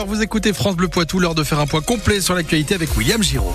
[0.00, 2.96] 9h, vous écoutez France Bleu Poitou, l'heure de faire un point complet sur l'actualité avec
[2.96, 3.54] William Giraud.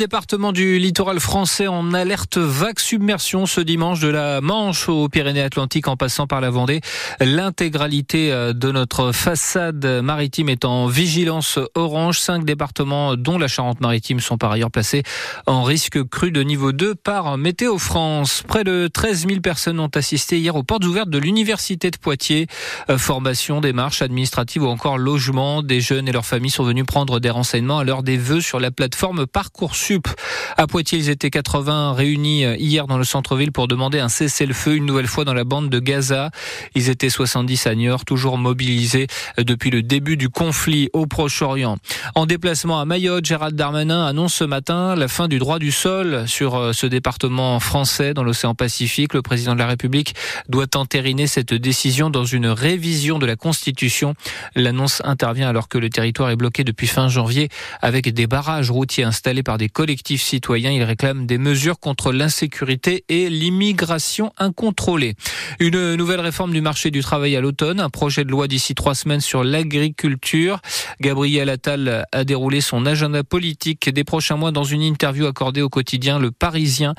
[0.00, 5.88] Départements du littoral français en alerte vague submersion ce dimanche de la Manche aux Pyrénées-Atlantiques
[5.88, 6.80] en passant par la Vendée.
[7.20, 12.18] L'intégralité euh, de notre façade maritime est en vigilance orange.
[12.18, 15.02] Cinq départements dont la Charente-Maritime sont par ailleurs placés
[15.44, 18.42] en risque cru de niveau 2 par Météo France.
[18.48, 22.46] Près de 13 000 personnes ont assisté hier aux portes ouvertes de l'Université de Poitiers.
[22.88, 25.62] Euh, formation, démarches administratives ou encore logement.
[25.62, 28.60] Des jeunes et leurs familles sont venus prendre des renseignements à l'heure des vœux sur
[28.60, 30.06] la plateforme Parcours Sup.
[30.56, 34.76] À Poitiers, ils étaient 80 réunis euh, hier dans le centre-ville pour demander un cessez-le-feu
[34.76, 36.30] une nouvelle fois dans la bande de Gaza.
[36.76, 39.08] Ils étaient 70 à Niort, toujours mobilisés
[39.40, 41.76] euh, depuis le début du conflit au Proche-Orient.
[42.14, 46.22] En déplacement à Mayotte, Gérald Darmanin annonce ce matin la fin du droit du sol
[46.28, 49.12] sur euh, ce département français dans l'océan Pacifique.
[49.12, 50.14] Le président de la République
[50.48, 54.14] doit entériner cette décision dans une révision de la Constitution.
[54.54, 57.48] L'annonce intervient alors que le territoire est bloqué depuis fin janvier
[57.82, 60.72] avec des barrages routiers installés par des collectifs citoyens.
[60.72, 65.14] Ils réclament des mesures contre l'insécurité et l'immigration incontrôlée.
[65.58, 68.94] Une nouvelle réforme du marché du travail à l'automne, un projet de loi d'ici trois
[68.94, 70.60] semaines sur l'agriculture.
[71.00, 75.70] Gabriel Attal a déroulé son agenda politique des prochains mois dans une interview accordée au
[75.70, 76.94] quotidien Le Parisien.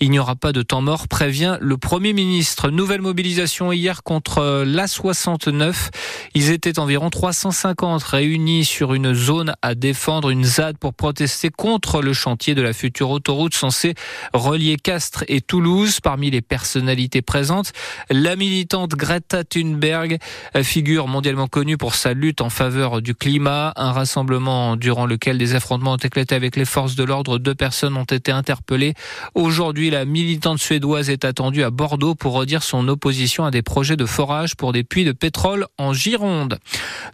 [0.00, 2.68] Il n'y aura pas de temps mort, prévient le Premier ministre.
[2.68, 5.88] Nouvelle mobilisation hier contre l'A69.
[6.34, 12.02] Ils étaient environ 350 réunis sur une zone à défendre, une ZAD pour protester contre
[12.02, 13.94] le chantier de la future autoroute censée
[14.32, 16.00] relier Castres et Toulouse.
[16.00, 17.72] Parmi les personnalités présentes,
[18.10, 20.18] la militante Greta Thunberg,
[20.64, 23.72] figure mondialement connue pour sa lutte en faveur du climat.
[23.76, 27.38] Un rassemblement durant lequel des affrontements ont éclaté avec les forces de l'ordre.
[27.38, 28.94] Deux personnes ont été interpellées.
[29.36, 33.96] Aujourd'hui, la militante suédoise est attendue à Bordeaux pour redire son opposition à des projets
[33.96, 36.58] de forage pour des puits de pétrole en Gironde.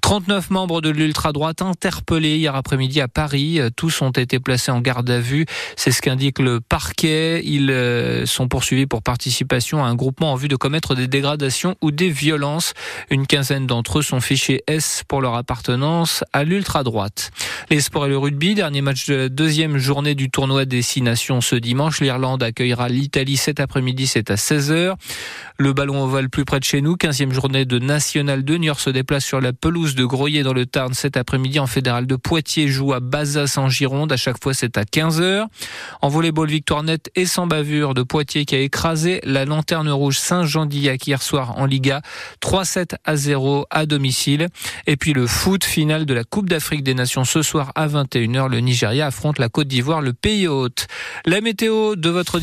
[0.00, 3.60] 39 membres de l'ultra-droite interpellés hier après-midi à Paris.
[3.76, 5.46] Tous ont été placés en garde à vue.
[5.76, 7.42] C'est ce qu'indique le parquet.
[7.44, 11.76] Ils euh, sont poursuivis pour participation à un groupement en vue de commettre des dégradations
[11.80, 12.74] ou des violences.
[13.10, 17.30] Une quinzaine d'entre eux sont fichés S pour leur appartenance à l'ultra-droite.
[17.70, 21.56] Les sports et le rugby, dernier match de la deuxième journée du tournoi Destination ce
[21.56, 22.00] dimanche.
[22.00, 24.94] L'Irlande accueillera l'Italie cet après-midi, c'est à 16h.
[25.58, 28.56] Le ballon ovale plus près de chez nous, 15e journée de National 2.
[28.56, 31.58] Niort se déplace sur la pelouse de Groyer dans le Tarn cet après-midi.
[31.60, 34.12] En fédéral de Poitiers joue à Bazas en Gironde.
[34.12, 35.46] À chaque fois, c'est à 15h.
[36.00, 40.18] En volleyball, victoire nette et sans bavure de Poitiers qui a écrasé la lanterne rouge
[40.18, 42.02] Saint-Jean-d'Illac hier soir en Liga.
[42.42, 44.48] 3-7 à 0 à domicile.
[44.86, 48.48] Et puis le foot final de la Coupe d'Afrique des Nations ce soir à 21h.
[48.48, 50.88] Le Nigeria affronte la Côte d'Ivoire, le pays hôte.
[51.26, 52.40] La météo de votre